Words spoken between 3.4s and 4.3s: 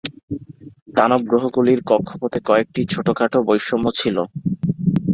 বৈষম্য ছিল।